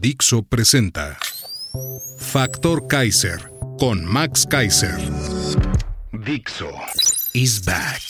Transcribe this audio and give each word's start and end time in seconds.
Dixo 0.00 0.42
presenta 0.42 1.18
Factor 2.16 2.86
Kaiser 2.86 3.38
con 3.78 4.02
Max 4.02 4.46
Kaiser. 4.48 4.96
Dixo 6.24 6.70
is 7.34 7.62
back. 7.62 8.00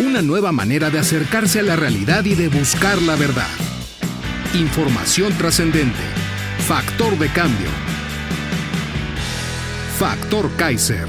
Una 0.00 0.20
nueva 0.20 0.52
manera 0.52 0.90
de 0.90 0.98
acercarse 0.98 1.60
a 1.60 1.62
la 1.62 1.76
realidad 1.76 2.26
y 2.26 2.34
de 2.34 2.48
buscar 2.48 3.00
la 3.00 3.16
verdad. 3.16 3.48
Información 4.52 5.32
trascendente. 5.38 6.04
Factor 6.66 7.16
de 7.16 7.32
cambio. 7.32 7.70
Factor 9.98 10.54
Kaiser. 10.58 11.08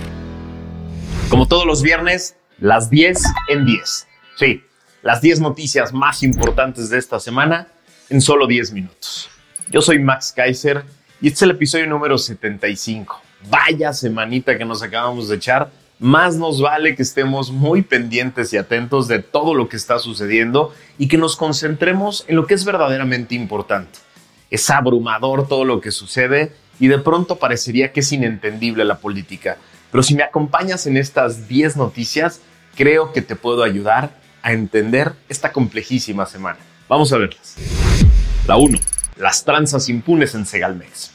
Como 1.27 1.45
todos 1.45 1.65
los 1.65 1.81
viernes, 1.81 2.37
las 2.59 2.89
10 2.89 3.21
en 3.49 3.65
10. 3.65 4.07
Sí, 4.37 4.63
las 5.01 5.21
10 5.21 5.39
noticias 5.41 5.93
más 5.93 6.23
importantes 6.23 6.89
de 6.89 6.97
esta 6.97 7.19
semana 7.19 7.67
en 8.09 8.21
solo 8.21 8.47
10 8.47 8.73
minutos. 8.73 9.29
Yo 9.69 9.81
soy 9.81 9.99
Max 9.99 10.33
Kaiser 10.35 10.83
y 11.21 11.27
este 11.27 11.37
es 11.37 11.41
el 11.43 11.51
episodio 11.51 11.87
número 11.87 12.17
75. 12.17 13.21
Vaya 13.49 13.93
semanita 13.93 14.57
que 14.57 14.65
nos 14.65 14.83
acabamos 14.83 15.29
de 15.29 15.37
echar. 15.37 15.69
Más 15.99 16.35
nos 16.35 16.61
vale 16.61 16.95
que 16.95 17.03
estemos 17.03 17.51
muy 17.51 17.81
pendientes 17.81 18.53
y 18.53 18.57
atentos 18.57 19.07
de 19.07 19.19
todo 19.19 19.53
lo 19.53 19.69
que 19.69 19.77
está 19.77 19.99
sucediendo 19.99 20.73
y 20.97 21.07
que 21.07 21.17
nos 21.17 21.35
concentremos 21.35 22.25
en 22.27 22.35
lo 22.35 22.47
que 22.47 22.53
es 22.53 22.65
verdaderamente 22.65 23.35
importante. 23.35 23.99
Es 24.49 24.69
abrumador 24.69 25.47
todo 25.47 25.65
lo 25.65 25.81
que 25.81 25.91
sucede 25.91 26.53
y 26.79 26.87
de 26.87 26.99
pronto 26.99 27.35
parecería 27.35 27.91
que 27.91 27.99
es 27.99 28.11
inentendible 28.11 28.85
la 28.85 28.99
política. 28.99 29.57
Pero 29.91 30.03
si 30.03 30.15
me 30.15 30.23
acompañas 30.23 30.87
en 30.87 30.97
estas 30.97 31.47
10 31.47 31.77
noticias, 31.77 32.41
creo 32.75 33.11
que 33.11 33.21
te 33.21 33.35
puedo 33.35 33.63
ayudar 33.63 34.18
a 34.41 34.53
entender 34.53 35.13
esta 35.27 35.51
complejísima 35.51 36.25
semana. 36.25 36.59
Vamos 36.87 37.11
a 37.13 37.17
verlas. 37.17 37.55
La 38.47 38.57
1. 38.57 38.77
Las 39.17 39.43
tranzas 39.43 39.89
impunes 39.89 40.33
en 40.35 40.45
Segalmex. 40.45 41.11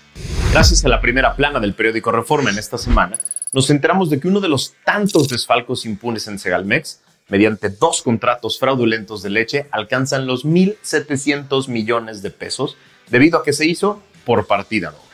Gracias 0.52 0.84
a 0.84 0.88
la 0.88 1.00
primera 1.00 1.34
plana 1.34 1.58
del 1.58 1.74
periódico 1.74 2.12
Reforma 2.12 2.50
en 2.50 2.58
esta 2.58 2.78
semana, 2.78 3.16
nos 3.52 3.70
enteramos 3.70 4.10
de 4.10 4.20
que 4.20 4.28
uno 4.28 4.40
de 4.40 4.48
los 4.48 4.74
tantos 4.84 5.28
desfalcos 5.28 5.86
impunes 5.86 6.28
en 6.28 6.38
Segalmex, 6.38 7.00
mediante 7.28 7.70
dos 7.70 8.02
contratos 8.02 8.58
fraudulentos 8.58 9.22
de 9.22 9.30
leche, 9.30 9.66
alcanzan 9.70 10.26
los 10.26 10.44
1.700 10.44 11.68
millones 11.68 12.22
de 12.22 12.30
pesos, 12.30 12.76
debido 13.08 13.38
a 13.38 13.42
que 13.42 13.52
se 13.52 13.66
hizo 13.66 14.02
por 14.24 14.46
partida 14.46 14.90
doble. 14.90 15.04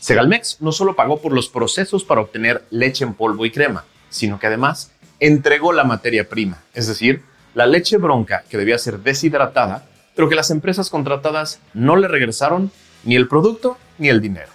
Segalmex 0.00 0.60
no 0.60 0.72
solo 0.72 0.94
pagó 0.96 1.20
por 1.20 1.32
los 1.32 1.48
procesos 1.48 2.04
para 2.04 2.20
obtener 2.20 2.64
leche 2.70 3.04
en 3.04 3.14
polvo 3.14 3.46
y 3.46 3.50
crema, 3.50 3.84
sino 4.10 4.38
que 4.38 4.46
además 4.46 4.92
entregó 5.20 5.72
la 5.72 5.84
materia 5.84 6.28
prima, 6.28 6.62
es 6.74 6.86
decir, 6.86 7.22
la 7.54 7.66
leche 7.66 7.96
bronca 7.96 8.44
que 8.48 8.58
debía 8.58 8.78
ser 8.78 9.00
deshidratada, 9.00 9.84
pero 10.14 10.28
que 10.28 10.34
las 10.34 10.50
empresas 10.50 10.90
contratadas 10.90 11.60
no 11.74 11.96
le 11.96 12.08
regresaron 12.08 12.70
ni 13.04 13.16
el 13.16 13.28
producto 13.28 13.78
ni 13.98 14.08
el 14.08 14.20
dinero. 14.20 14.50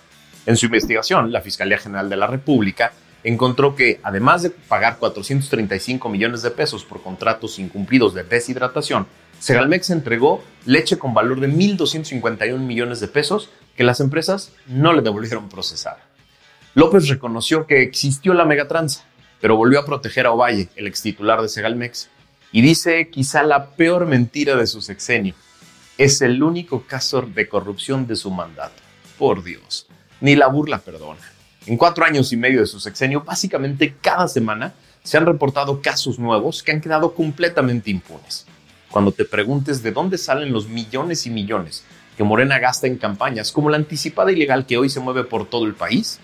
En 0.45 0.57
su 0.57 0.65
investigación, 0.65 1.31
la 1.31 1.41
Fiscalía 1.41 1.77
General 1.77 2.09
de 2.09 2.17
la 2.17 2.27
República 2.27 2.91
encontró 3.23 3.75
que, 3.75 3.99
además 4.03 4.43
de 4.43 4.49
pagar 4.49 4.97
435 4.97 6.09
millones 6.09 6.41
de 6.41 6.51
pesos 6.51 6.83
por 6.83 7.01
contratos 7.01 7.59
incumplidos 7.59 8.13
de 8.13 8.23
deshidratación, 8.23 9.07
Segalmex 9.39 9.89
entregó 9.89 10.43
leche 10.65 10.97
con 10.97 11.13
valor 11.13 11.39
de 11.39 11.49
1.251 11.49 12.57
millones 12.59 12.99
de 12.99 13.07
pesos 13.07 13.49
que 13.75 13.83
las 13.83 13.99
empresas 13.99 14.51
no 14.67 14.93
le 14.93 15.01
devolvieron 15.01 15.49
procesar. 15.49 15.97
López 16.75 17.07
reconoció 17.07 17.67
que 17.67 17.81
existió 17.81 18.33
la 18.33 18.45
megatranza, 18.45 19.05
pero 19.39 19.57
volvió 19.57 19.79
a 19.79 19.85
proteger 19.85 20.25
a 20.25 20.31
Ovalle, 20.31 20.69
el 20.75 20.87
ex 20.87 21.01
titular 21.01 21.41
de 21.41 21.49
Segalmex, 21.49 22.09
y 22.53 22.61
dice 22.61 23.09
quizá 23.09 23.43
la 23.43 23.71
peor 23.71 24.05
mentira 24.05 24.55
de 24.55 24.67
su 24.67 24.79
sexenio. 24.79 25.33
Es 25.97 26.21
el 26.21 26.41
único 26.41 26.83
caso 26.83 27.23
de 27.23 27.49
corrupción 27.49 28.07
de 28.07 28.15
su 28.15 28.31
mandato. 28.31 28.81
Por 29.17 29.43
Dios, 29.43 29.87
ni 30.21 30.35
la 30.35 30.47
burla 30.47 30.77
perdona. 30.77 31.19
En 31.65 31.77
cuatro 31.77 32.05
años 32.05 32.31
y 32.31 32.37
medio 32.37 32.61
de 32.61 32.67
su 32.67 32.79
sexenio, 32.79 33.21
básicamente 33.21 33.95
cada 33.99 34.27
semana 34.27 34.73
se 35.01 35.17
han 35.17 35.25
reportado 35.25 35.81
casos 35.81 36.19
nuevos 36.19 36.61
que 36.61 36.71
han 36.71 36.81
quedado 36.81 37.15
completamente 37.15 37.89
impunes. 37.89 38.45
Cuando 38.91 39.11
te 39.11 39.25
preguntes 39.25 39.81
de 39.81 39.91
dónde 39.91 40.19
salen 40.19 40.53
los 40.53 40.67
millones 40.67 41.25
y 41.25 41.31
millones 41.31 41.83
que 42.15 42.23
Morena 42.23 42.59
gasta 42.59 42.85
en 42.85 42.97
campañas 42.97 43.51
como 43.51 43.71
la 43.71 43.77
anticipada 43.77 44.31
ilegal 44.31 44.67
que 44.67 44.77
hoy 44.77 44.89
se 44.89 44.99
mueve 44.99 45.23
por 45.23 45.49
todo 45.49 45.65
el 45.65 45.73
país, 45.73 46.19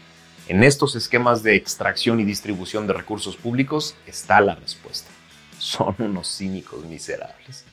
en 0.47 0.63
estos 0.63 0.95
esquemas 0.95 1.41
de 1.41 1.56
extracción 1.56 2.19
y 2.19 2.23
distribución 2.23 2.85
de 2.85 2.94
recursos 2.94 3.35
públicos 3.35 3.95
está 4.06 4.39
la 4.41 4.53
respuesta. 4.53 5.09
Son 5.59 5.94
unos 6.00 6.38
cínicos 6.38 6.86
miserables. 6.86 7.66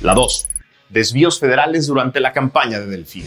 La 0.00 0.14
2. 0.14 0.48
Desvíos 0.88 1.38
federales 1.38 1.86
durante 1.86 2.18
la 2.18 2.32
campaña 2.32 2.80
de 2.80 2.86
Delfín. 2.86 3.24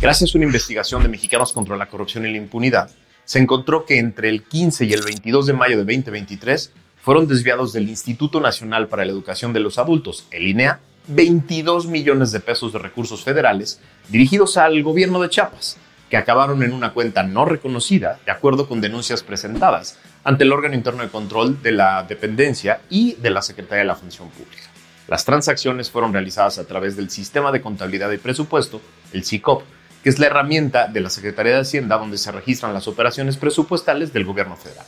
Gracias 0.00 0.34
a 0.34 0.38
una 0.38 0.44
investigación 0.44 1.02
de 1.02 1.08
Mexicanos 1.08 1.52
contra 1.52 1.76
la 1.76 1.88
Corrupción 1.88 2.26
y 2.26 2.30
la 2.30 2.36
Impunidad, 2.36 2.90
se 3.24 3.38
encontró 3.38 3.84
que 3.84 3.98
entre 3.98 4.28
el 4.28 4.42
15 4.42 4.84
y 4.84 4.92
el 4.92 5.02
22 5.02 5.46
de 5.46 5.52
mayo 5.54 5.76
de 5.76 5.84
2023 5.84 6.72
fueron 7.02 7.26
desviados 7.26 7.72
del 7.72 7.88
Instituto 7.88 8.40
Nacional 8.40 8.88
para 8.88 9.04
la 9.04 9.12
Educación 9.12 9.52
de 9.52 9.60
los 9.60 9.78
Adultos, 9.78 10.26
el 10.30 10.46
INEA, 10.46 10.80
22 11.08 11.86
millones 11.86 12.32
de 12.32 12.40
pesos 12.40 12.72
de 12.74 12.78
recursos 12.78 13.24
federales 13.24 13.80
dirigidos 14.08 14.58
al 14.58 14.82
gobierno 14.82 15.20
de 15.20 15.30
Chiapas, 15.30 15.78
que 16.10 16.16
acabaron 16.16 16.62
en 16.62 16.72
una 16.72 16.92
cuenta 16.92 17.22
no 17.22 17.44
reconocida, 17.44 18.18
de 18.24 18.32
acuerdo 18.32 18.68
con 18.68 18.80
denuncias 18.80 19.22
presentadas 19.22 19.98
ante 20.24 20.44
el 20.44 20.52
órgano 20.52 20.74
interno 20.74 21.02
de 21.02 21.08
control 21.08 21.62
de 21.62 21.72
la 21.72 22.02
dependencia 22.02 22.80
y 22.90 23.14
de 23.14 23.30
la 23.30 23.42
Secretaría 23.42 23.78
de 23.78 23.88
la 23.88 23.96
Función 23.96 24.28
Pública. 24.30 24.62
Las 25.08 25.24
transacciones 25.24 25.90
fueron 25.90 26.12
realizadas 26.12 26.58
a 26.58 26.66
través 26.66 26.96
del 26.96 27.08
Sistema 27.08 27.50
de 27.50 27.62
Contabilidad 27.62 28.10
y 28.10 28.18
Presupuesto, 28.18 28.80
el 29.12 29.24
SICOP, 29.24 29.62
que 30.02 30.10
es 30.10 30.18
la 30.18 30.26
herramienta 30.26 30.86
de 30.86 31.00
la 31.00 31.10
Secretaría 31.10 31.54
de 31.54 31.60
Hacienda 31.60 31.96
donde 31.96 32.18
se 32.18 32.30
registran 32.30 32.74
las 32.74 32.88
operaciones 32.88 33.36
presupuestales 33.36 34.12
del 34.12 34.24
gobierno 34.24 34.56
federal. 34.56 34.86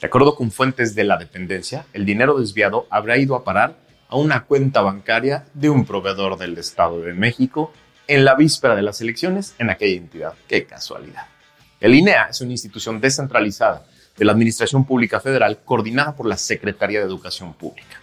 De 0.00 0.06
acuerdo 0.06 0.34
con 0.34 0.50
fuentes 0.50 0.94
de 0.94 1.04
la 1.04 1.16
dependencia, 1.16 1.86
el 1.94 2.04
dinero 2.04 2.38
desviado 2.38 2.86
habrá 2.90 3.16
ido 3.16 3.34
a 3.36 3.42
parar 3.42 3.76
a 4.08 4.16
una 4.16 4.44
cuenta 4.44 4.82
bancaria 4.82 5.46
de 5.54 5.70
un 5.70 5.86
proveedor 5.86 6.36
del 6.36 6.58
Estado 6.58 7.00
de 7.00 7.14
México 7.14 7.72
en 8.06 8.24
la 8.24 8.34
víspera 8.34 8.76
de 8.76 8.82
las 8.82 9.00
elecciones 9.00 9.54
en 9.58 9.70
aquella 9.70 9.96
entidad. 9.96 10.34
¡Qué 10.46 10.66
casualidad! 10.66 11.26
El 11.80 11.94
INEA 11.94 12.28
es 12.30 12.40
una 12.42 12.52
institución 12.52 13.00
descentralizada 13.00 13.86
de 14.16 14.24
la 14.24 14.32
Administración 14.32 14.84
Pública 14.84 15.20
Federal 15.20 15.60
coordinada 15.64 16.14
por 16.14 16.26
la 16.26 16.36
Secretaría 16.36 17.00
de 17.00 17.06
Educación 17.06 17.54
Pública. 17.54 18.00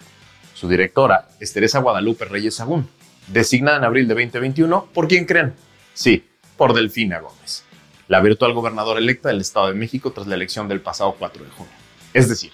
Su 0.54 0.68
directora 0.68 1.30
es 1.40 1.54
Teresa 1.54 1.80
Guadalupe 1.80 2.26
Reyes 2.26 2.56
Sagún, 2.56 2.88
designada 3.28 3.78
en 3.78 3.84
abril 3.84 4.08
de 4.08 4.14
2021 4.14 4.90
por 4.94 5.08
quién 5.08 5.26
creen. 5.26 5.54
Sí, 5.94 6.28
por 6.58 6.74
Delfina 6.74 7.20
Gómez, 7.20 7.64
la 8.08 8.20
virtual 8.22 8.54
gobernadora 8.54 9.00
electa 9.00 9.30
del 9.30 9.42
Estado 9.42 9.68
de 9.68 9.74
México 9.74 10.12
tras 10.12 10.28
la 10.28 10.36
elección 10.36 10.68
del 10.68 10.82
pasado 10.82 11.16
4 11.18 11.44
de 11.44 11.50
junio. 11.50 11.74
Es 12.14 12.30
decir, 12.30 12.52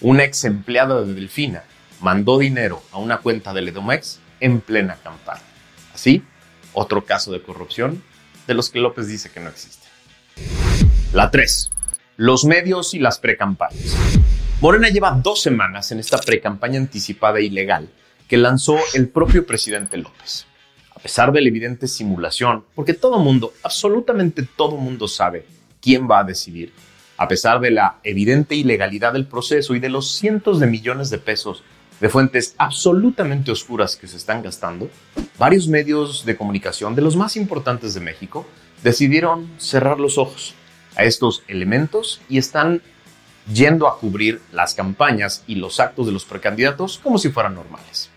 una 0.00 0.24
ex 0.24 0.44
empleada 0.44 1.02
de 1.02 1.14
Delfina 1.14 1.64
mandó 2.00 2.38
dinero 2.38 2.82
a 2.92 2.98
una 2.98 3.18
cuenta 3.18 3.52
del 3.52 3.68
Edomex 3.68 4.20
en 4.40 4.60
plena 4.60 4.96
campaña. 5.02 5.42
Así, 5.94 6.24
otro 6.72 7.04
caso 7.04 7.32
de 7.32 7.42
corrupción 7.42 8.02
de 8.46 8.54
los 8.54 8.70
que 8.70 8.80
López 8.80 9.06
dice 9.06 9.30
que 9.30 9.40
no 9.40 9.50
existe. 9.50 9.86
La 11.12 11.30
3. 11.30 11.70
Los 12.18 12.44
medios 12.44 12.92
y 12.92 12.98
las 12.98 13.18
precampañas. 13.18 13.96
Morena 14.60 14.90
lleva 14.90 15.18
dos 15.22 15.40
semanas 15.40 15.92
en 15.92 15.98
esta 15.98 16.18
precampaña 16.18 16.78
anticipada 16.78 17.38
e 17.38 17.44
ilegal 17.44 17.88
que 18.28 18.36
lanzó 18.36 18.78
el 18.92 19.08
propio 19.08 19.46
presidente 19.46 19.96
López. 19.96 20.44
A 20.94 21.00
pesar 21.00 21.32
de 21.32 21.40
la 21.40 21.48
evidente 21.48 21.88
simulación, 21.88 22.64
porque 22.74 22.92
todo 22.92 23.18
mundo, 23.18 23.54
absolutamente 23.62 24.42
todo 24.42 24.76
mundo 24.76 25.08
sabe 25.08 25.46
quién 25.80 26.06
va 26.06 26.18
a 26.18 26.24
decidir, 26.24 26.74
a 27.16 27.28
pesar 27.28 27.60
de 27.60 27.70
la 27.70 27.96
evidente 28.04 28.56
ilegalidad 28.56 29.14
del 29.14 29.26
proceso 29.26 29.74
y 29.74 29.80
de 29.80 29.88
los 29.88 30.12
cientos 30.12 30.60
de 30.60 30.66
millones 30.66 31.08
de 31.08 31.16
pesos 31.16 31.64
de 31.98 32.10
fuentes 32.10 32.54
absolutamente 32.58 33.50
oscuras 33.50 33.96
que 33.96 34.06
se 34.06 34.18
están 34.18 34.42
gastando, 34.42 34.90
varios 35.38 35.66
medios 35.66 36.26
de 36.26 36.36
comunicación 36.36 36.94
de 36.94 37.00
los 37.00 37.16
más 37.16 37.38
importantes 37.38 37.94
de 37.94 38.00
México 38.00 38.46
decidieron 38.82 39.48
cerrar 39.56 39.98
los 39.98 40.18
ojos 40.18 40.54
a 40.96 41.04
estos 41.04 41.42
elementos 41.48 42.20
y 42.28 42.38
están 42.38 42.82
yendo 43.52 43.88
a 43.88 43.98
cubrir 43.98 44.40
las 44.52 44.74
campañas 44.74 45.42
y 45.46 45.56
los 45.56 45.80
actos 45.80 46.06
de 46.06 46.12
los 46.12 46.24
precandidatos 46.24 46.98
como 46.98 47.18
si 47.18 47.30
fueran 47.30 47.54
normales. 47.54 48.10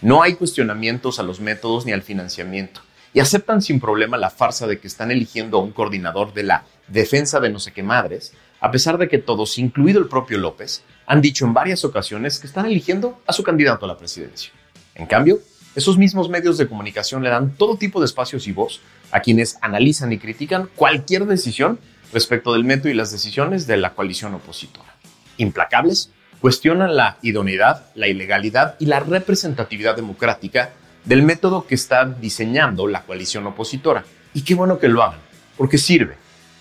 No 0.00 0.22
hay 0.22 0.34
cuestionamientos 0.34 1.18
a 1.18 1.22
los 1.22 1.40
métodos 1.40 1.86
ni 1.86 1.92
al 1.92 2.02
financiamiento 2.02 2.82
y 3.12 3.20
aceptan 3.20 3.62
sin 3.62 3.80
problema 3.80 4.16
la 4.16 4.30
farsa 4.30 4.66
de 4.66 4.78
que 4.78 4.88
están 4.88 5.10
eligiendo 5.10 5.58
a 5.58 5.62
un 5.62 5.72
coordinador 5.72 6.34
de 6.34 6.42
la 6.42 6.64
defensa 6.88 7.40
de 7.40 7.50
no 7.50 7.58
sé 7.58 7.72
qué 7.72 7.82
madres, 7.82 8.32
a 8.60 8.70
pesar 8.70 8.98
de 8.98 9.08
que 9.08 9.18
todos, 9.18 9.58
incluido 9.58 10.00
el 10.00 10.08
propio 10.08 10.38
López, 10.38 10.82
han 11.06 11.20
dicho 11.20 11.44
en 11.44 11.54
varias 11.54 11.84
ocasiones 11.84 12.38
que 12.38 12.46
están 12.46 12.66
eligiendo 12.66 13.20
a 13.26 13.32
su 13.32 13.42
candidato 13.42 13.84
a 13.84 13.88
la 13.88 13.96
presidencia. 13.96 14.52
En 14.94 15.06
cambio, 15.06 15.38
esos 15.74 15.98
mismos 15.98 16.28
medios 16.28 16.58
de 16.58 16.68
comunicación 16.68 17.22
le 17.22 17.30
dan 17.30 17.54
todo 17.56 17.76
tipo 17.76 18.00
de 18.00 18.06
espacios 18.06 18.46
y 18.46 18.52
voz 18.52 18.80
a 19.10 19.20
quienes 19.20 19.58
analizan 19.60 20.12
y 20.12 20.18
critican 20.18 20.68
cualquier 20.76 21.26
decisión 21.26 21.78
respecto 22.14 22.52
del 22.52 22.64
método 22.64 22.88
y 22.88 22.94
las 22.94 23.12
decisiones 23.12 23.66
de 23.66 23.76
la 23.76 23.90
coalición 23.90 24.32
opositora. 24.34 24.94
Implacables, 25.36 26.10
cuestionan 26.40 26.96
la 26.96 27.18
idoneidad, 27.22 27.86
la 27.94 28.06
ilegalidad 28.06 28.76
y 28.78 28.86
la 28.86 29.00
representatividad 29.00 29.96
democrática 29.96 30.70
del 31.04 31.22
método 31.22 31.66
que 31.66 31.74
está 31.74 32.04
diseñando 32.04 32.86
la 32.86 33.02
coalición 33.02 33.46
opositora. 33.46 34.04
Y 34.32 34.42
qué 34.42 34.54
bueno 34.54 34.78
que 34.78 34.88
lo 34.88 35.02
hagan, 35.02 35.20
porque 35.56 35.76
sirve. 35.76 36.16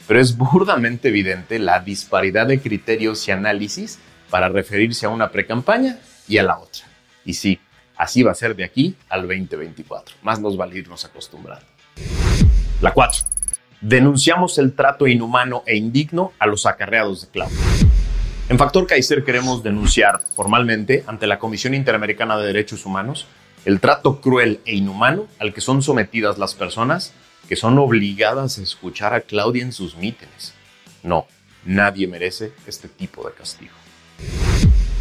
Pero 0.08 0.20
es 0.20 0.36
burdamente 0.36 1.10
evidente 1.10 1.60
la 1.60 1.80
disparidad 1.80 2.48
de 2.48 2.60
criterios 2.60 3.28
y 3.28 3.32
análisis 3.32 4.00
para 4.30 4.50
referirse 4.50 5.06
a 5.06 5.10
una 5.10 5.32
precampaña 5.32 6.00
y 6.28 6.40
a 6.40 6.44
la 6.44 6.58
otra. 6.58 6.86
Y 7.24 7.36
sí, 7.36 7.60
así 7.96 8.24
va 8.24 8.32
a 8.32 8.36
ser 8.36 8.56
de 8.56 8.64
aquí 8.64 8.96
al 9.08 9.22
2024. 9.22 10.16
Más 10.24 10.40
nos 10.42 10.58
vale 10.58 10.78
irnos 10.78 11.06
acostumbrando. 11.06 11.66
La 12.82 12.92
4. 12.92 13.33
Denunciamos 13.84 14.58
el 14.60 14.72
trato 14.72 15.08
inhumano 15.08 15.62
e 15.68 15.76
indigno 15.76 16.32
a 16.40 16.48
los 16.48 16.66
acarreados 16.66 17.24
de 17.24 17.28
Claudia. 17.28 17.58
En 18.48 18.58
Factor 18.58 18.88
Kaiser 18.88 19.26
queremos 19.26 19.62
denunciar 19.62 20.22
formalmente 20.38 21.04
ante 21.06 21.28
la 21.28 21.38
Comisión 21.38 21.74
Interamericana 21.74 22.38
de 22.38 22.48
Derechos 22.48 22.86
Humanos 22.86 23.28
el 23.66 23.82
trato 23.82 24.22
cruel 24.22 24.62
e 24.64 24.74
inhumano 24.74 25.28
al 25.38 25.54
que 25.54 25.60
son 25.60 25.82
sometidas 25.82 26.38
las 26.38 26.56
personas 26.56 27.12
que 27.50 27.58
son 27.58 27.78
obligadas 27.78 28.58
a 28.58 28.64
escuchar 28.64 29.14
a 29.14 29.20
Claudia 29.20 29.64
en 29.64 29.74
sus 29.74 29.98
mítines. 29.98 30.54
No, 31.04 31.28
nadie 31.66 32.08
merece 32.08 32.54
este 32.66 32.88
tipo 32.88 33.28
de 33.28 33.34
castigo. 33.34 33.74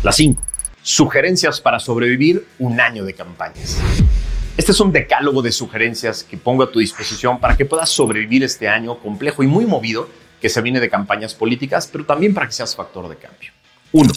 La 0.02 0.10
5. 0.10 0.42
Sugerencias 0.82 1.60
para 1.60 1.78
sobrevivir 1.78 2.48
un 2.58 2.80
año 2.80 3.04
de 3.04 3.14
campañas. 3.14 3.80
Este 4.54 4.72
es 4.72 4.80
un 4.80 4.92
decálogo 4.92 5.40
de 5.40 5.50
sugerencias 5.50 6.24
que 6.24 6.36
pongo 6.36 6.62
a 6.62 6.70
tu 6.70 6.78
disposición 6.78 7.40
para 7.40 7.56
que 7.56 7.64
puedas 7.64 7.88
sobrevivir 7.88 8.44
este 8.44 8.68
año 8.68 8.98
complejo 8.98 9.42
y 9.42 9.46
muy 9.46 9.64
movido 9.64 10.10
que 10.42 10.50
se 10.50 10.60
viene 10.60 10.78
de 10.78 10.90
campañas 10.90 11.34
políticas, 11.34 11.88
pero 11.90 12.04
también 12.04 12.34
para 12.34 12.46
que 12.46 12.52
seas 12.52 12.76
factor 12.76 13.08
de 13.08 13.16
cambio. 13.16 13.50
Uno, 13.92 14.12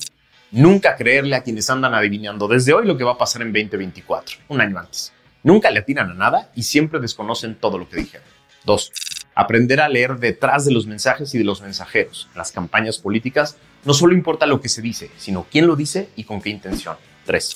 nunca 0.51 0.97
creerle 0.97 1.37
a 1.37 1.43
quienes 1.43 1.69
andan 1.69 1.93
adivinando 1.93 2.49
desde 2.49 2.73
hoy 2.73 2.85
lo 2.85 2.97
que 2.97 3.05
va 3.05 3.13
a 3.13 3.17
pasar 3.17 3.43
en 3.43 3.53
2024, 3.53 4.39
un 4.49 4.59
año 4.59 4.77
antes. 4.77 5.13
Nunca 5.41 5.71
le 5.71 5.79
atinan 5.79 6.11
a 6.11 6.15
nada 6.15 6.51
y 6.53 6.63
siempre 6.63 6.99
desconocen 6.99 7.55
todo 7.55 7.77
lo 7.77 7.87
que 7.87 7.95
dijeron. 7.95 8.27
Dos, 8.65 8.91
aprender 9.35 9.79
a 9.79 9.87
leer 9.87 10.17
detrás 10.17 10.65
de 10.65 10.73
los 10.73 10.85
mensajes 10.85 11.33
y 11.33 11.37
de 11.37 11.45
los 11.45 11.61
mensajeros. 11.61 12.27
En 12.33 12.39
las 12.39 12.51
campañas 12.51 12.97
políticas 12.97 13.55
no 13.85 13.93
solo 13.93 14.13
importa 14.13 14.45
lo 14.45 14.59
que 14.59 14.67
se 14.67 14.81
dice, 14.81 15.09
sino 15.17 15.47
quién 15.49 15.65
lo 15.65 15.77
dice 15.77 16.09
y 16.17 16.25
con 16.25 16.41
qué 16.41 16.49
intención. 16.49 16.97
Tres, 17.25 17.55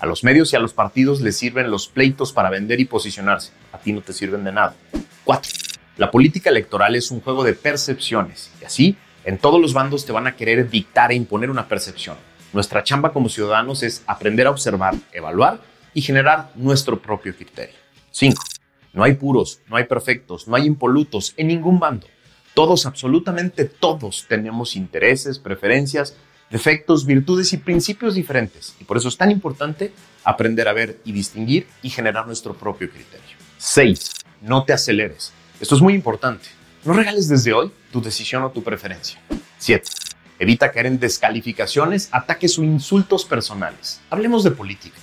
a 0.00 0.06
los 0.06 0.24
medios 0.24 0.52
y 0.52 0.56
a 0.56 0.60
los 0.60 0.72
partidos 0.72 1.20
les 1.20 1.36
sirven 1.36 1.70
los 1.70 1.88
pleitos 1.88 2.32
para 2.32 2.50
vender 2.50 2.80
y 2.80 2.86
posicionarse. 2.86 3.52
A 3.72 3.78
ti 3.78 3.92
no 3.92 4.00
te 4.00 4.12
sirven 4.12 4.44
de 4.44 4.52
nada. 4.52 4.74
Cuatro, 5.24 5.52
la 5.96 6.10
política 6.10 6.50
electoral 6.50 6.96
es 6.96 7.10
un 7.10 7.20
juego 7.20 7.44
de 7.44 7.52
percepciones 7.52 8.50
y 8.60 8.64
así 8.64 8.96
en 9.24 9.38
todos 9.38 9.60
los 9.60 9.74
bandos 9.74 10.06
te 10.06 10.12
van 10.12 10.26
a 10.26 10.36
querer 10.36 10.70
dictar 10.70 11.12
e 11.12 11.14
imponer 11.14 11.50
una 11.50 11.68
percepción. 11.68 12.16
Nuestra 12.52 12.82
chamba 12.82 13.12
como 13.12 13.28
ciudadanos 13.28 13.82
es 13.82 14.02
aprender 14.06 14.46
a 14.46 14.50
observar, 14.50 14.94
evaluar 15.12 15.60
y 15.94 16.00
generar 16.00 16.50
nuestro 16.54 17.00
propio 17.00 17.36
criterio. 17.36 17.76
5. 18.10 18.42
No 18.92 19.04
hay 19.04 19.14
puros, 19.14 19.60
no 19.68 19.76
hay 19.76 19.84
perfectos, 19.84 20.48
no 20.48 20.56
hay 20.56 20.64
impolutos 20.64 21.34
en 21.36 21.48
ningún 21.48 21.78
bando. 21.78 22.06
Todos, 22.54 22.86
absolutamente 22.86 23.64
todos, 23.64 24.26
tenemos 24.28 24.74
intereses, 24.74 25.38
preferencias, 25.38 26.16
defectos, 26.50 27.06
virtudes 27.06 27.52
y 27.52 27.56
principios 27.58 28.14
diferentes. 28.14 28.74
Y 28.80 28.84
por 28.84 28.96
eso 28.96 29.08
es 29.08 29.16
tan 29.16 29.30
importante 29.30 29.92
aprender 30.24 30.68
a 30.68 30.72
ver 30.72 31.00
y 31.04 31.12
distinguir 31.12 31.66
y 31.82 31.90
generar 31.90 32.26
nuestro 32.26 32.54
propio 32.54 32.90
criterio. 32.90 33.36
6. 33.58 34.12
No 34.42 34.64
te 34.64 34.72
aceleres. 34.72 35.32
Esto 35.60 35.74
es 35.76 35.80
muy 35.80 35.94
importante. 35.94 36.48
No 36.84 36.92
regales 36.92 37.28
desde 37.28 37.52
hoy 37.52 37.70
tu 37.92 38.00
decisión 38.00 38.42
o 38.42 38.50
tu 38.50 38.62
preferencia. 38.62 39.20
7. 39.58 39.88
Evita 40.38 40.72
caer 40.72 40.86
en 40.86 40.98
descalificaciones, 40.98 42.08
ataques 42.12 42.58
o 42.58 42.64
insultos 42.64 43.26
personales. 43.26 44.00
Hablemos 44.08 44.42
de 44.42 44.50
política. 44.50 44.98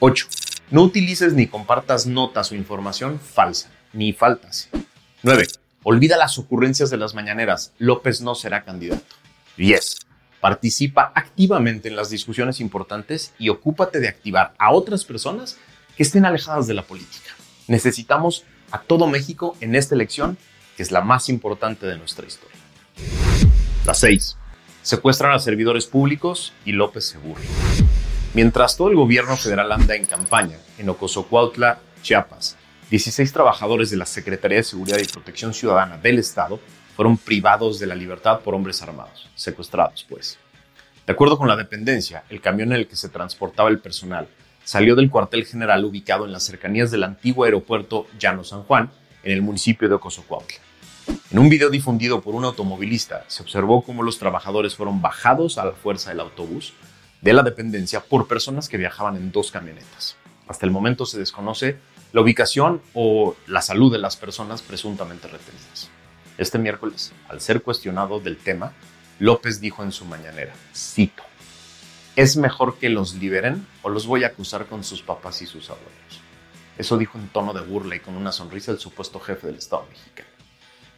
8. 0.00 0.26
No 0.70 0.82
utilices 0.82 1.34
ni 1.34 1.46
compartas 1.46 2.06
notas 2.06 2.50
o 2.50 2.56
información 2.56 3.20
falsa, 3.20 3.70
ni 3.92 4.12
faltas. 4.12 4.68
9. 5.22 5.46
Olvida 5.84 6.16
las 6.16 6.38
ocurrencias 6.38 6.90
de 6.90 6.96
las 6.96 7.14
mañaneras. 7.14 7.72
López 7.78 8.20
no 8.20 8.34
será 8.34 8.64
candidato. 8.64 9.04
10. 9.56 9.98
Participa 10.42 11.12
activamente 11.14 11.88
en 11.88 11.94
las 11.94 12.10
discusiones 12.10 12.58
importantes 12.58 13.32
y 13.38 13.48
ocúpate 13.48 14.00
de 14.00 14.08
activar 14.08 14.54
a 14.58 14.72
otras 14.72 15.04
personas 15.04 15.56
que 15.96 16.02
estén 16.02 16.24
alejadas 16.24 16.66
de 16.66 16.74
la 16.74 16.82
política. 16.82 17.30
Necesitamos 17.68 18.42
a 18.72 18.80
todo 18.80 19.06
México 19.06 19.56
en 19.60 19.76
esta 19.76 19.94
elección, 19.94 20.36
que 20.76 20.82
es 20.82 20.90
la 20.90 21.00
más 21.00 21.28
importante 21.28 21.86
de 21.86 21.96
nuestra 21.96 22.26
historia. 22.26 22.58
La 23.86 23.94
6. 23.94 24.36
Secuestran 24.82 25.30
a 25.30 25.38
servidores 25.38 25.86
públicos 25.86 26.52
y 26.64 26.72
López 26.72 27.04
se 27.04 27.18
burla. 27.18 27.46
Mientras 28.34 28.76
todo 28.76 28.88
el 28.88 28.96
gobierno 28.96 29.36
federal 29.36 29.70
anda 29.70 29.94
en 29.94 30.06
campaña 30.06 30.58
en 30.76 30.88
Ocosocuautla, 30.88 31.78
Chiapas, 32.02 32.56
16 32.90 33.32
trabajadores 33.32 33.90
de 33.90 33.96
la 33.96 34.06
Secretaría 34.06 34.58
de 34.58 34.64
Seguridad 34.64 34.98
y 34.98 35.06
Protección 35.06 35.54
Ciudadana 35.54 35.98
del 35.98 36.18
Estado 36.18 36.58
fueron 36.96 37.16
privados 37.16 37.78
de 37.78 37.86
la 37.86 37.94
libertad 37.94 38.40
por 38.40 38.54
hombres 38.54 38.82
armados, 38.82 39.28
secuestrados 39.34 40.04
pues. 40.08 40.38
De 41.06 41.12
acuerdo 41.12 41.36
con 41.36 41.48
la 41.48 41.56
dependencia, 41.56 42.24
el 42.30 42.40
camión 42.40 42.72
en 42.72 42.78
el 42.78 42.86
que 42.86 42.96
se 42.96 43.08
transportaba 43.08 43.68
el 43.68 43.80
personal 43.80 44.28
salió 44.64 44.94
del 44.94 45.10
cuartel 45.10 45.44
general 45.44 45.84
ubicado 45.84 46.24
en 46.24 46.32
las 46.32 46.44
cercanías 46.44 46.90
del 46.90 47.04
antiguo 47.04 47.44
aeropuerto 47.44 48.06
Llano 48.18 48.44
San 48.44 48.62
Juan, 48.62 48.90
en 49.24 49.32
el 49.32 49.42
municipio 49.42 49.88
de 49.88 49.94
Ocosocuautla. 49.94 50.58
En 51.30 51.38
un 51.38 51.48
video 51.48 51.70
difundido 51.70 52.20
por 52.20 52.34
un 52.34 52.44
automovilista, 52.44 53.24
se 53.26 53.42
observó 53.42 53.82
cómo 53.82 54.02
los 54.02 54.18
trabajadores 54.18 54.76
fueron 54.76 55.00
bajados 55.02 55.58
a 55.58 55.64
la 55.64 55.72
fuerza 55.72 56.10
del 56.10 56.20
autobús 56.20 56.74
de 57.20 57.32
la 57.32 57.42
dependencia 57.42 58.00
por 58.00 58.28
personas 58.28 58.68
que 58.68 58.76
viajaban 58.76 59.16
en 59.16 59.32
dos 59.32 59.50
camionetas. 59.50 60.16
Hasta 60.46 60.66
el 60.66 60.72
momento 60.72 61.06
se 61.06 61.18
desconoce 61.18 61.78
la 62.12 62.20
ubicación 62.20 62.82
o 62.94 63.34
la 63.46 63.62
salud 63.62 63.90
de 63.90 63.98
las 63.98 64.16
personas 64.16 64.60
presuntamente 64.60 65.28
retenidas. 65.28 65.88
Este 66.38 66.58
miércoles, 66.58 67.12
al 67.28 67.40
ser 67.40 67.62
cuestionado 67.62 68.20
del 68.20 68.36
tema, 68.36 68.72
López 69.18 69.60
dijo 69.60 69.82
en 69.82 69.92
su 69.92 70.04
mañanera, 70.04 70.54
cito, 70.74 71.22
es 72.16 72.36
mejor 72.36 72.78
que 72.78 72.88
los 72.88 73.14
liberen 73.14 73.66
o 73.82 73.88
los 73.88 74.06
voy 74.06 74.24
a 74.24 74.28
acusar 74.28 74.66
con 74.66 74.84
sus 74.84 75.02
papás 75.02 75.42
y 75.42 75.46
sus 75.46 75.70
abuelos. 75.70 76.20
Eso 76.78 76.98
dijo 76.98 77.18
en 77.18 77.28
tono 77.28 77.52
de 77.52 77.60
burla 77.60 77.96
y 77.96 78.00
con 78.00 78.16
una 78.16 78.32
sonrisa 78.32 78.72
el 78.72 78.78
supuesto 78.78 79.20
jefe 79.20 79.46
del 79.46 79.56
Estado 79.56 79.86
mexicano. 79.88 80.28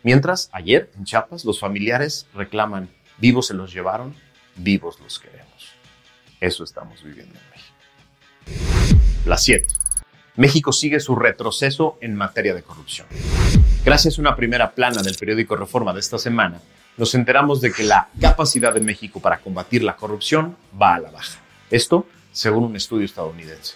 Mientras, 0.02 0.50
ayer, 0.52 0.90
en 0.96 1.04
Chiapas, 1.04 1.44
los 1.44 1.58
familiares 1.58 2.26
reclaman, 2.34 2.88
vivos 3.18 3.48
se 3.48 3.54
los 3.54 3.72
llevaron, 3.72 4.14
vivos 4.56 5.00
los 5.00 5.18
queremos. 5.18 5.72
Eso 6.40 6.62
estamos 6.62 7.02
viviendo 7.02 7.38
en 7.38 7.50
México. 7.50 7.74
La 9.26 9.36
7. 9.36 9.66
México 10.36 10.72
sigue 10.72 11.00
su 11.00 11.16
retroceso 11.16 11.96
en 12.00 12.14
materia 12.16 12.54
de 12.54 12.62
corrupción. 12.62 13.06
Gracias 13.84 14.16
a 14.16 14.22
una 14.22 14.34
primera 14.34 14.70
plana 14.70 15.02
del 15.02 15.14
periódico 15.14 15.56
Reforma 15.56 15.92
de 15.92 16.00
esta 16.00 16.16
semana, 16.16 16.58
nos 16.96 17.14
enteramos 17.14 17.60
de 17.60 17.70
que 17.70 17.82
la 17.82 18.08
capacidad 18.18 18.72
de 18.72 18.80
México 18.80 19.20
para 19.20 19.40
combatir 19.40 19.84
la 19.84 19.94
corrupción 19.94 20.56
va 20.80 20.94
a 20.94 21.00
la 21.00 21.10
baja. 21.10 21.38
Esto 21.70 22.06
según 22.32 22.64
un 22.64 22.76
estudio 22.76 23.04
estadounidense. 23.04 23.74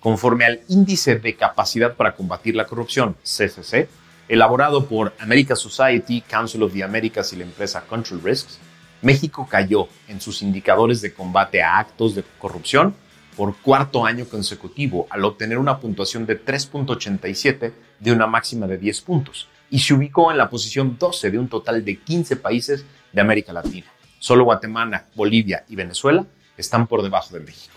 Conforme 0.00 0.46
al 0.46 0.60
Índice 0.68 1.16
de 1.16 1.36
Capacidad 1.36 1.94
para 1.94 2.14
Combatir 2.14 2.56
la 2.56 2.64
Corrupción, 2.64 3.16
CCC, 3.22 3.86
elaborado 4.28 4.86
por 4.86 5.12
America 5.18 5.54
Society, 5.54 6.22
Council 6.22 6.62
of 6.62 6.72
the 6.72 6.82
Americas 6.82 7.34
y 7.34 7.36
la 7.36 7.44
empresa 7.44 7.82
Control 7.82 8.22
Risks, 8.24 8.58
México 9.02 9.46
cayó 9.46 9.88
en 10.08 10.22
sus 10.22 10.40
indicadores 10.40 11.02
de 11.02 11.12
combate 11.12 11.62
a 11.62 11.76
actos 11.76 12.14
de 12.14 12.24
corrupción 12.38 12.94
por 13.36 13.54
cuarto 13.58 14.06
año 14.06 14.24
consecutivo 14.24 15.06
al 15.10 15.22
obtener 15.22 15.58
una 15.58 15.80
puntuación 15.80 16.24
de 16.24 16.42
3.87 16.42 17.72
de 17.98 18.12
una 18.12 18.26
máxima 18.26 18.66
de 18.66 18.78
10 18.78 19.00
puntos 19.02 19.49
y 19.70 19.78
se 19.78 19.94
ubicó 19.94 20.30
en 20.30 20.38
la 20.38 20.50
posición 20.50 20.96
12 20.98 21.30
de 21.30 21.38
un 21.38 21.48
total 21.48 21.84
de 21.84 21.96
15 21.98 22.36
países 22.36 22.84
de 23.12 23.20
América 23.20 23.52
Latina. 23.52 23.86
Solo 24.18 24.44
Guatemala, 24.44 25.06
Bolivia 25.14 25.64
y 25.68 25.76
Venezuela 25.76 26.26
están 26.56 26.86
por 26.86 27.02
debajo 27.02 27.34
de 27.34 27.40
México. 27.40 27.74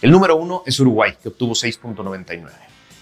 El 0.00 0.10
número 0.10 0.36
uno 0.36 0.62
es 0.64 0.80
Uruguay, 0.80 1.14
que 1.22 1.28
obtuvo 1.28 1.54
6.99. 1.54 2.50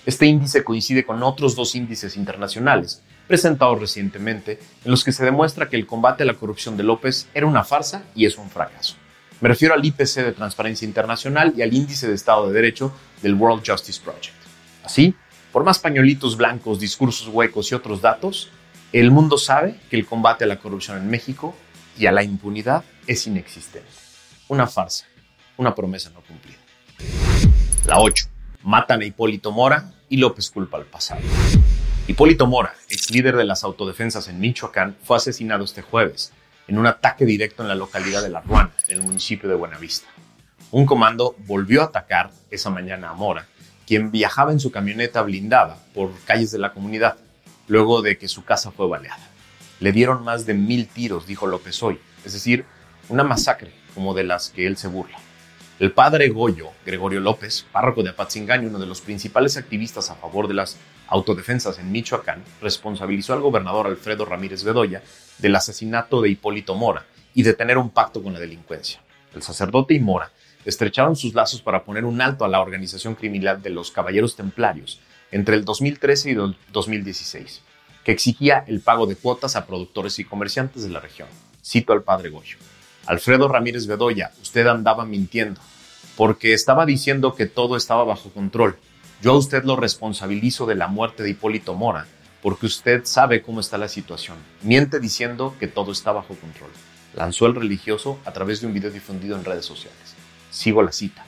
Este 0.04 0.26
índice 0.26 0.62
coincide 0.62 1.04
con 1.04 1.22
otros 1.22 1.56
dos 1.56 1.74
índices 1.74 2.16
internacionales 2.16 3.02
presentados 3.26 3.80
recientemente 3.80 4.60
en 4.84 4.90
los 4.90 5.04
que 5.04 5.12
se 5.12 5.24
demuestra 5.24 5.68
que 5.68 5.76
el 5.76 5.86
combate 5.86 6.22
a 6.22 6.26
la 6.26 6.34
corrupción 6.34 6.76
de 6.76 6.84
López 6.84 7.28
era 7.34 7.46
una 7.46 7.64
farsa 7.64 8.04
y 8.14 8.24
es 8.24 8.38
un 8.38 8.48
fracaso. 8.48 8.96
Me 9.40 9.48
refiero 9.48 9.74
al 9.74 9.84
IPC 9.84 10.14
de 10.16 10.32
Transparencia 10.32 10.86
Internacional 10.86 11.52
y 11.56 11.62
al 11.62 11.74
Índice 11.74 12.08
de 12.08 12.14
Estado 12.14 12.46
de 12.46 12.54
Derecho 12.54 12.92
del 13.22 13.34
World 13.34 13.62
Justice 13.66 14.00
Project. 14.02 14.34
Así, 14.84 15.14
por 15.56 15.64
más 15.64 15.78
pañuelitos 15.78 16.36
blancos, 16.36 16.78
discursos 16.80 17.28
huecos 17.28 17.72
y 17.72 17.74
otros 17.74 18.02
datos, 18.02 18.50
el 18.92 19.10
mundo 19.10 19.38
sabe 19.38 19.80
que 19.88 19.96
el 19.96 20.04
combate 20.04 20.44
a 20.44 20.46
la 20.46 20.58
corrupción 20.58 20.98
en 20.98 21.08
México 21.08 21.56
y 21.98 22.04
a 22.04 22.12
la 22.12 22.22
impunidad 22.22 22.84
es 23.06 23.26
inexistente. 23.26 23.88
Una 24.48 24.66
farsa, 24.66 25.06
una 25.56 25.74
promesa 25.74 26.10
no 26.10 26.20
cumplida. 26.20 26.58
La 27.86 28.00
8. 28.00 28.26
Matan 28.64 29.00
a 29.00 29.06
Hipólito 29.06 29.50
Mora 29.50 29.94
y 30.10 30.18
López 30.18 30.50
culpa 30.50 30.76
al 30.76 30.84
pasado. 30.84 31.22
Hipólito 32.06 32.46
Mora, 32.46 32.74
ex 32.90 33.10
líder 33.10 33.34
de 33.34 33.44
las 33.44 33.64
autodefensas 33.64 34.28
en 34.28 34.38
Michoacán, 34.38 34.98
fue 35.04 35.16
asesinado 35.16 35.64
este 35.64 35.80
jueves 35.80 36.34
en 36.68 36.76
un 36.76 36.86
ataque 36.86 37.24
directo 37.24 37.62
en 37.62 37.70
la 37.70 37.76
localidad 37.76 38.22
de 38.22 38.28
La 38.28 38.42
Ruana, 38.42 38.72
en 38.88 38.98
el 38.98 39.06
municipio 39.06 39.48
de 39.48 39.54
Buenavista. 39.54 40.06
Un 40.70 40.84
comando 40.84 41.34
volvió 41.46 41.80
a 41.80 41.86
atacar 41.86 42.30
esa 42.50 42.68
mañana 42.68 43.08
a 43.08 43.14
Mora, 43.14 43.46
quien 43.86 44.10
viajaba 44.10 44.52
en 44.52 44.60
su 44.60 44.70
camioneta 44.70 45.22
blindada 45.22 45.78
por 45.94 46.10
calles 46.24 46.50
de 46.50 46.58
la 46.58 46.72
comunidad, 46.72 47.16
luego 47.68 48.02
de 48.02 48.18
que 48.18 48.28
su 48.28 48.44
casa 48.44 48.70
fue 48.70 48.88
baleada. 48.88 49.30
Le 49.80 49.92
dieron 49.92 50.24
más 50.24 50.46
de 50.46 50.54
mil 50.54 50.88
tiros, 50.88 51.26
dijo 51.26 51.46
López 51.46 51.82
hoy, 51.82 51.98
es 52.24 52.32
decir, 52.32 52.64
una 53.08 53.24
masacre 53.24 53.72
como 53.94 54.14
de 54.14 54.24
las 54.24 54.50
que 54.50 54.66
él 54.66 54.76
se 54.76 54.88
burla. 54.88 55.18
El 55.78 55.92
padre 55.92 56.30
Goyo, 56.30 56.70
Gregorio 56.86 57.20
López, 57.20 57.66
párroco 57.70 58.02
de 58.02 58.10
Apatzingán 58.10 58.66
uno 58.66 58.78
de 58.78 58.86
los 58.86 59.02
principales 59.02 59.58
activistas 59.58 60.10
a 60.10 60.14
favor 60.14 60.48
de 60.48 60.54
las 60.54 60.78
autodefensas 61.08 61.78
en 61.78 61.92
Michoacán, 61.92 62.42
responsabilizó 62.62 63.34
al 63.34 63.42
gobernador 63.42 63.86
Alfredo 63.86 64.24
Ramírez 64.24 64.64
Bedoya 64.64 65.02
del 65.38 65.54
asesinato 65.54 66.22
de 66.22 66.30
Hipólito 66.30 66.74
Mora 66.74 67.04
y 67.34 67.42
de 67.42 67.52
tener 67.52 67.76
un 67.76 67.90
pacto 67.90 68.22
con 68.22 68.32
la 68.32 68.40
delincuencia. 68.40 69.00
El 69.34 69.42
sacerdote 69.42 69.92
y 69.92 70.00
Mora 70.00 70.32
estrecharon 70.66 71.16
sus 71.16 71.32
lazos 71.32 71.62
para 71.62 71.84
poner 71.84 72.04
un 72.04 72.20
alto 72.20 72.44
a 72.44 72.48
la 72.48 72.60
organización 72.60 73.14
criminal 73.14 73.62
de 73.62 73.70
los 73.70 73.92
Caballeros 73.92 74.34
Templarios 74.36 75.00
entre 75.30 75.54
el 75.54 75.64
2013 75.64 76.30
y 76.30 76.32
el 76.34 76.56
2016, 76.72 77.62
que 78.04 78.12
exigía 78.12 78.64
el 78.66 78.80
pago 78.80 79.06
de 79.06 79.16
cuotas 79.16 79.54
a 79.56 79.64
productores 79.64 80.18
y 80.18 80.24
comerciantes 80.24 80.82
de 80.82 80.90
la 80.90 81.00
región. 81.00 81.28
Cito 81.64 81.92
al 81.92 82.02
padre 82.02 82.30
Goyo. 82.30 82.58
Alfredo 83.06 83.46
Ramírez 83.46 83.86
Bedoya, 83.86 84.32
usted 84.42 84.66
andaba 84.66 85.04
mintiendo, 85.04 85.60
porque 86.16 86.52
estaba 86.52 86.84
diciendo 86.84 87.34
que 87.36 87.46
todo 87.46 87.76
estaba 87.76 88.02
bajo 88.02 88.30
control. 88.30 88.76
Yo 89.22 89.32
a 89.32 89.38
usted 89.38 89.62
lo 89.62 89.76
responsabilizo 89.76 90.66
de 90.66 90.74
la 90.74 90.88
muerte 90.88 91.22
de 91.22 91.30
Hipólito 91.30 91.74
Mora, 91.74 92.06
porque 92.42 92.66
usted 92.66 93.04
sabe 93.04 93.40
cómo 93.40 93.60
está 93.60 93.78
la 93.78 93.88
situación. 93.88 94.36
Miente 94.62 94.98
diciendo 94.98 95.54
que 95.60 95.68
todo 95.68 95.92
está 95.92 96.10
bajo 96.10 96.34
control. 96.34 96.70
Lanzó 97.14 97.46
el 97.46 97.54
religioso 97.54 98.18
a 98.24 98.32
través 98.32 98.60
de 98.60 98.66
un 98.66 98.74
video 98.74 98.90
difundido 98.90 99.36
en 99.36 99.44
redes 99.44 99.64
sociales. 99.64 100.15
Sigo 100.56 100.82
la 100.82 100.90
cita. 100.90 101.22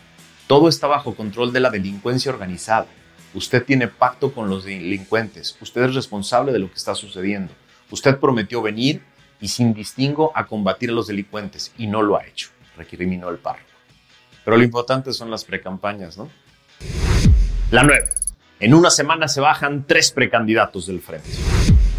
Todo 0.46 0.70
está 0.70 0.86
bajo 0.86 1.14
control 1.14 1.52
de 1.52 1.60
la 1.60 1.68
delincuencia 1.68 2.32
organizada. 2.32 2.86
Usted 3.34 3.62
tiene 3.62 3.86
pacto 3.86 4.32
con 4.32 4.48
los 4.48 4.64
delincuentes. 4.64 5.54
Usted 5.60 5.82
es 5.82 5.94
responsable 5.94 6.50
de 6.50 6.58
lo 6.58 6.68
que 6.70 6.76
está 6.76 6.94
sucediendo. 6.94 7.52
Usted 7.90 8.16
prometió 8.16 8.62
venir 8.62 9.02
y 9.38 9.48
sin 9.48 9.74
distingo 9.74 10.32
a 10.34 10.46
combatir 10.46 10.88
a 10.88 10.94
los 10.94 11.08
delincuentes 11.08 11.74
y 11.76 11.88
no 11.88 12.00
lo 12.00 12.16
ha 12.16 12.24
hecho, 12.24 12.48
recriminó 12.78 13.28
el 13.28 13.36
párroco. 13.36 13.68
Pero 14.46 14.56
lo 14.56 14.64
importante 14.64 15.12
son 15.12 15.30
las 15.30 15.44
precampañas, 15.44 16.16
¿no? 16.16 16.30
La 17.70 17.82
9. 17.82 18.08
En 18.60 18.72
una 18.72 18.88
semana 18.88 19.28
se 19.28 19.42
bajan 19.42 19.84
tres 19.86 20.10
precandidatos 20.10 20.86
del 20.86 21.02
frente. 21.02 21.28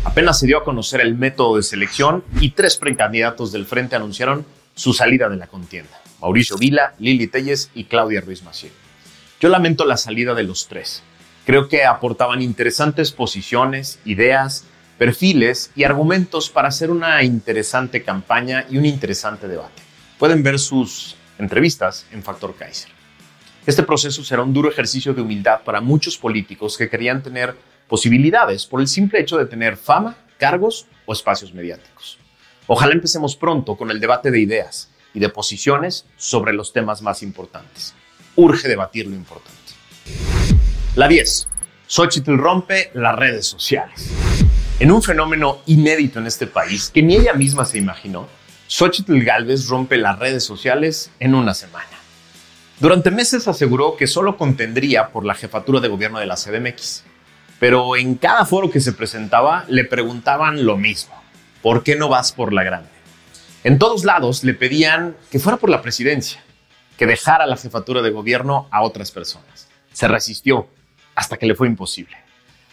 Apenas 0.04 0.40
se 0.40 0.48
dio 0.48 0.58
a 0.58 0.64
conocer 0.64 1.00
el 1.02 1.14
método 1.14 1.58
de 1.58 1.64
selección 1.64 2.24
y 2.42 2.50
tres 2.52 2.76
precandidatos 2.78 3.52
del 3.52 3.68
frente 3.68 3.96
anunciaron 3.96 4.48
su 4.74 4.94
salida 4.94 5.30
de 5.30 5.38
la 5.38 5.46
contienda. 5.46 6.00
Mauricio 6.22 6.58
Vila, 6.58 6.94
Lili 7.00 7.28
Telles 7.28 7.72
y 7.74 7.86
Claudia 7.86 8.22
Ruiz 8.22 8.44
Maciel. 8.44 8.74
Yo 9.40 9.50
lamento 9.50 9.86
la 9.86 9.98
salida 9.98 10.34
de 10.34 10.44
los 10.44 10.68
tres. 10.68 11.02
Creo 11.46 11.70
que 11.70 11.86
aportaban 11.86 12.42
interesantes 12.42 13.12
posiciones, 13.12 14.00
ideas, 14.04 14.66
perfiles 14.98 15.72
y 15.76 15.86
argumentos 15.86 16.50
para 16.50 16.68
hacer 16.68 16.92
una 16.92 17.24
interesante 17.24 18.04
campaña 18.04 18.66
y 18.70 18.78
un 18.78 18.86
interesante 18.86 19.48
debate. 19.48 19.82
Pueden 20.18 20.44
ver 20.44 20.60
sus 20.60 21.16
entrevistas 21.38 22.06
en 22.12 22.22
Factor 22.22 22.54
Kaiser. 22.56 22.92
Este 23.66 23.84
proceso 23.84 24.24
será 24.24 24.44
un 24.44 24.54
duro 24.54 24.70
ejercicio 24.70 25.14
de 25.14 25.22
humildad 25.22 25.62
para 25.64 25.80
muchos 25.80 26.18
políticos 26.18 26.78
que 26.78 26.90
querían 26.90 27.24
tener 27.24 27.56
posibilidades 27.88 28.66
por 28.66 28.82
el 28.82 28.88
simple 28.88 29.22
hecho 29.22 29.38
de 29.38 29.46
tener 29.46 29.78
fama, 29.78 30.18
cargos 30.38 30.86
o 31.06 31.14
espacios 31.14 31.54
mediáticos. 31.54 32.20
Ojalá 32.68 32.94
empecemos 32.94 33.36
pronto 33.38 33.78
con 33.78 33.90
el 33.90 34.00
debate 34.00 34.32
de 34.32 34.42
ideas 34.42 34.90
y 35.14 35.20
de 35.20 35.30
posiciones 35.30 36.06
sobre 36.18 36.54
los 36.54 36.74
temas 36.74 37.02
más 37.02 37.24
importantes. 37.24 37.94
Urge 38.36 38.68
debatir 38.68 39.08
lo 39.08 39.16
importante. 39.16 39.58
La 40.96 41.08
10. 41.08 41.48
Xochitl 41.88 42.38
rompe 42.38 42.92
las 42.94 43.16
redes 43.16 43.48
sociales. 43.48 44.12
En 44.80 44.92
un 44.92 45.02
fenómeno 45.02 45.60
inédito 45.66 46.20
en 46.20 46.28
este 46.28 46.48
país 46.48 46.90
que 46.94 47.02
ni 47.02 47.16
ella 47.16 47.34
misma 47.34 47.66
se 47.66 47.78
imaginó, 47.78 48.28
Xochitl 48.68 49.24
Galvez 49.24 49.68
rompe 49.68 49.98
las 49.98 50.20
redes 50.20 50.44
sociales 50.44 51.12
en 51.20 51.36
una 51.36 51.54
semana. 51.54 51.88
Durante 52.80 53.12
meses 53.12 53.48
aseguró 53.48 53.98
que 53.98 54.08
solo 54.08 54.38
contendría 54.38 55.10
por 55.10 55.26
la 55.26 55.34
jefatura 55.34 55.80
de 55.82 55.90
gobierno 55.90 56.20
de 56.20 56.28
la 56.28 56.36
CDMX, 56.36 57.04
pero 57.60 57.98
en 57.98 58.16
cada 58.16 58.46
foro 58.46 58.70
que 58.70 58.80
se 58.80 58.94
presentaba 58.94 59.66
le 59.68 59.84
preguntaban 59.84 60.66
lo 60.66 60.78
mismo, 60.78 61.14
¿por 61.62 61.84
qué 61.84 61.96
no 61.96 62.08
vas 62.08 62.32
por 62.32 62.54
la 62.54 62.64
grande? 62.64 62.90
En 63.62 63.78
todos 63.78 64.06
lados 64.06 64.46
le 64.46 64.54
pedían 64.54 65.18
que 65.30 65.38
fuera 65.38 65.58
por 65.58 65.70
la 65.70 65.82
presidencia, 65.82 66.42
que 66.98 67.06
dejara 67.06 67.46
la 67.46 67.58
jefatura 67.58 68.02
de 68.02 68.10
gobierno 68.10 68.70
a 68.72 68.84
otras 68.84 69.12
personas. 69.12 69.68
Se 69.92 70.08
resistió 70.08 70.70
hasta 71.14 71.36
que 71.36 71.46
le 71.46 71.56
fue 71.56 71.68
imposible. 71.68 72.16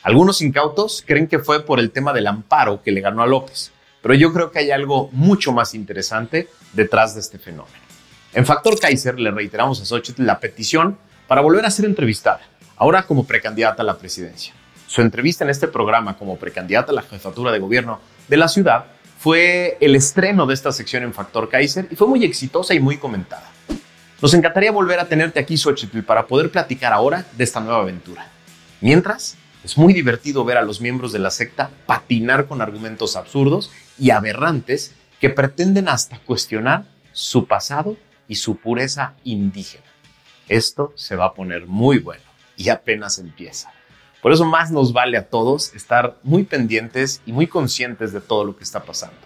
Algunos 0.04 0.40
incautos 0.42 1.02
creen 1.04 1.26
que 1.26 1.40
fue 1.40 1.66
por 1.66 1.80
el 1.80 1.90
tema 1.90 2.12
del 2.12 2.28
amparo 2.28 2.84
que 2.84 2.92
le 2.92 3.00
ganó 3.00 3.24
a 3.24 3.26
López, 3.26 3.72
pero 4.00 4.14
yo 4.14 4.32
creo 4.32 4.52
que 4.52 4.60
hay 4.60 4.70
algo 4.70 5.08
mucho 5.10 5.50
más 5.50 5.74
interesante 5.74 6.48
detrás 6.72 7.14
de 7.14 7.20
este 7.20 7.40
fenómeno. 7.40 7.84
En 8.32 8.46
Factor 8.46 8.78
Kaiser 8.78 9.18
le 9.18 9.32
reiteramos 9.32 9.80
a 9.80 9.84
Xochitl 9.84 10.24
la 10.24 10.38
petición 10.38 10.98
para 11.26 11.40
volver 11.40 11.66
a 11.66 11.70
ser 11.72 11.86
entrevistada, 11.86 12.42
ahora 12.76 13.02
como 13.02 13.26
precandidata 13.26 13.82
a 13.82 13.86
la 13.86 13.98
presidencia. 13.98 14.54
Su 14.86 15.02
entrevista 15.02 15.42
en 15.42 15.50
este 15.50 15.66
programa 15.66 16.16
como 16.16 16.36
precandidata 16.36 16.92
a 16.92 16.94
la 16.94 17.02
jefatura 17.02 17.50
de 17.50 17.58
gobierno 17.58 17.98
de 18.28 18.36
la 18.36 18.46
ciudad 18.46 18.84
fue 19.26 19.76
el 19.80 19.96
estreno 19.96 20.46
de 20.46 20.54
esta 20.54 20.70
sección 20.70 21.02
en 21.02 21.12
Factor 21.12 21.48
Kaiser 21.48 21.88
y 21.90 21.96
fue 21.96 22.06
muy 22.06 22.24
exitosa 22.24 22.74
y 22.74 22.78
muy 22.78 22.96
comentada. 22.96 23.50
Nos 24.22 24.32
encantaría 24.34 24.70
volver 24.70 25.00
a 25.00 25.08
tenerte 25.08 25.40
aquí, 25.40 25.56
Xochitl, 25.56 26.02
para 26.02 26.28
poder 26.28 26.52
platicar 26.52 26.92
ahora 26.92 27.26
de 27.36 27.42
esta 27.42 27.58
nueva 27.58 27.80
aventura. 27.80 28.30
Mientras, 28.80 29.36
es 29.64 29.76
muy 29.76 29.92
divertido 29.92 30.44
ver 30.44 30.58
a 30.58 30.62
los 30.62 30.80
miembros 30.80 31.10
de 31.10 31.18
la 31.18 31.32
secta 31.32 31.70
patinar 31.86 32.46
con 32.46 32.62
argumentos 32.62 33.16
absurdos 33.16 33.72
y 33.98 34.10
aberrantes 34.10 34.94
que 35.20 35.28
pretenden 35.28 35.88
hasta 35.88 36.20
cuestionar 36.20 36.84
su 37.10 37.48
pasado 37.48 37.96
y 38.28 38.36
su 38.36 38.58
pureza 38.58 39.14
indígena. 39.24 39.86
Esto 40.48 40.92
se 40.94 41.16
va 41.16 41.24
a 41.24 41.34
poner 41.34 41.66
muy 41.66 41.98
bueno 41.98 42.22
y 42.56 42.68
apenas 42.68 43.18
empieza. 43.18 43.72
Por 44.22 44.32
eso 44.32 44.44
más 44.44 44.70
nos 44.70 44.92
vale 44.92 45.18
a 45.18 45.28
todos 45.28 45.74
estar 45.74 46.16
muy 46.22 46.44
pendientes 46.44 47.20
y 47.26 47.32
muy 47.32 47.46
conscientes 47.46 48.12
de 48.12 48.20
todo 48.20 48.44
lo 48.44 48.56
que 48.56 48.64
está 48.64 48.82
pasando. 48.82 49.16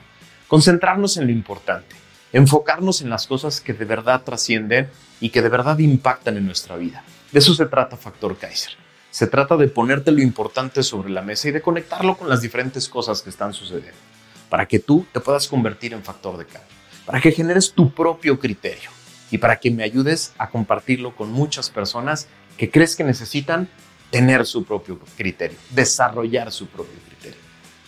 Concentrarnos 0.48 1.16
en 1.16 1.26
lo 1.26 1.32
importante, 1.32 1.96
enfocarnos 2.32 3.00
en 3.00 3.10
las 3.10 3.26
cosas 3.26 3.60
que 3.60 3.72
de 3.72 3.84
verdad 3.84 4.22
trascienden 4.22 4.90
y 5.20 5.30
que 5.30 5.42
de 5.42 5.48
verdad 5.48 5.78
impactan 5.78 6.36
en 6.36 6.46
nuestra 6.46 6.76
vida. 6.76 7.04
De 7.32 7.38
eso 7.38 7.54
se 7.54 7.66
trata 7.66 7.96
Factor 7.96 8.36
Kaiser. 8.36 8.72
Se 9.10 9.26
trata 9.26 9.56
de 9.56 9.68
ponerte 9.68 10.12
lo 10.12 10.22
importante 10.22 10.82
sobre 10.82 11.10
la 11.10 11.22
mesa 11.22 11.48
y 11.48 11.52
de 11.52 11.62
conectarlo 11.62 12.16
con 12.16 12.28
las 12.28 12.42
diferentes 12.42 12.88
cosas 12.88 13.22
que 13.22 13.30
están 13.30 13.52
sucediendo, 13.52 13.98
para 14.48 14.66
que 14.66 14.78
tú 14.78 15.06
te 15.12 15.20
puedas 15.20 15.48
convertir 15.48 15.92
en 15.92 16.04
factor 16.04 16.36
de 16.36 16.44
cambio, 16.44 16.76
para 17.06 17.20
que 17.20 17.32
generes 17.32 17.72
tu 17.72 17.92
propio 17.92 18.38
criterio 18.38 18.90
y 19.30 19.38
para 19.38 19.58
que 19.58 19.70
me 19.70 19.82
ayudes 19.82 20.32
a 20.38 20.50
compartirlo 20.50 21.16
con 21.16 21.32
muchas 21.32 21.70
personas 21.70 22.28
que 22.56 22.70
crees 22.70 22.94
que 22.94 23.02
necesitan 23.02 23.68
tener 24.10 24.44
su 24.46 24.64
propio 24.64 24.98
criterio, 25.16 25.58
desarrollar 25.70 26.52
su 26.52 26.66
propio 26.66 26.98
criterio. 27.08 27.38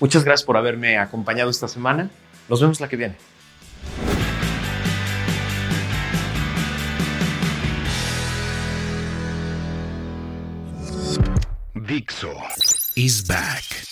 Muchas 0.00 0.24
gracias 0.24 0.44
por 0.44 0.56
haberme 0.56 0.98
acompañado 0.98 1.50
esta 1.50 1.68
semana. 1.68 2.10
Nos 2.48 2.60
vemos 2.60 2.80
la 2.80 2.88
que 2.88 2.96
viene. 2.96 3.16
Dixo 11.74 12.32
is 12.94 13.26
back. 13.26 13.91